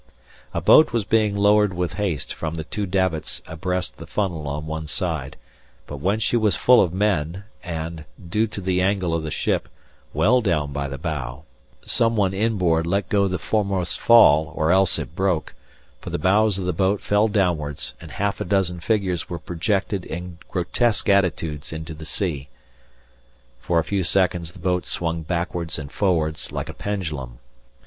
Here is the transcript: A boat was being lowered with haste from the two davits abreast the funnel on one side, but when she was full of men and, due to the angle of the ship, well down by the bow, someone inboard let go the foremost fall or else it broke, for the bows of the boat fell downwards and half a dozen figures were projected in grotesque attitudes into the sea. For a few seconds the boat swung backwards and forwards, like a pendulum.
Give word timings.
A 0.51 0.61
boat 0.61 0.91
was 0.93 1.05
being 1.05 1.35
lowered 1.37 1.75
with 1.75 1.93
haste 1.93 2.33
from 2.33 2.55
the 2.55 2.63
two 2.63 2.87
davits 2.87 3.43
abreast 3.45 3.97
the 3.97 4.07
funnel 4.07 4.47
on 4.47 4.65
one 4.65 4.87
side, 4.87 5.37
but 5.85 5.97
when 5.97 6.17
she 6.17 6.35
was 6.35 6.55
full 6.55 6.81
of 6.81 6.91
men 6.91 7.43
and, 7.63 8.05
due 8.27 8.47
to 8.47 8.61
the 8.61 8.81
angle 8.81 9.13
of 9.13 9.21
the 9.21 9.29
ship, 9.29 9.69
well 10.11 10.41
down 10.41 10.73
by 10.73 10.87
the 10.87 10.97
bow, 10.97 11.43
someone 11.85 12.33
inboard 12.33 12.87
let 12.87 13.09
go 13.09 13.27
the 13.27 13.37
foremost 13.37 13.99
fall 13.99 14.51
or 14.55 14.71
else 14.71 14.97
it 14.97 15.15
broke, 15.15 15.53
for 15.99 16.09
the 16.09 16.17
bows 16.17 16.57
of 16.57 16.65
the 16.65 16.73
boat 16.73 16.99
fell 16.99 17.27
downwards 17.27 17.93
and 18.01 18.13
half 18.13 18.41
a 18.41 18.45
dozen 18.45 18.79
figures 18.79 19.29
were 19.29 19.37
projected 19.37 20.03
in 20.05 20.39
grotesque 20.49 21.09
attitudes 21.09 21.71
into 21.71 21.93
the 21.93 22.05
sea. 22.05 22.49
For 23.59 23.77
a 23.77 23.83
few 23.83 24.03
seconds 24.03 24.53
the 24.53 24.57
boat 24.57 24.87
swung 24.87 25.21
backwards 25.21 25.77
and 25.77 25.91
forwards, 25.91 26.51
like 26.51 26.69
a 26.69 26.73
pendulum. 26.73 27.37